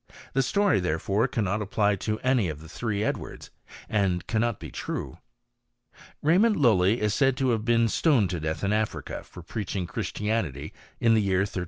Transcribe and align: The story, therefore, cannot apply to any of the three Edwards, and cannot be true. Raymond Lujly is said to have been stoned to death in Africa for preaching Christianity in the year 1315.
The 0.33 0.41
story, 0.41 0.79
therefore, 0.79 1.27
cannot 1.27 1.61
apply 1.61 1.95
to 1.97 2.17
any 2.21 2.49
of 2.49 2.59
the 2.59 2.67
three 2.67 3.03
Edwards, 3.03 3.51
and 3.87 4.25
cannot 4.25 4.59
be 4.59 4.71
true. 4.71 5.19
Raymond 6.23 6.55
Lujly 6.55 6.97
is 6.99 7.13
said 7.13 7.37
to 7.37 7.49
have 7.49 7.65
been 7.65 7.87
stoned 7.87 8.31
to 8.31 8.39
death 8.39 8.63
in 8.63 8.73
Africa 8.73 9.23
for 9.23 9.43
preaching 9.43 9.85
Christianity 9.85 10.73
in 10.99 11.13
the 11.13 11.21
year 11.21 11.41
1315. 11.41 11.59